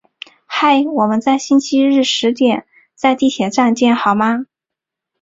[0.47, 2.65] 嗨，我们星期日十点
[2.95, 4.47] 在地铁站见好吗？